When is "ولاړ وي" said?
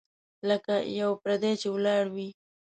1.71-2.29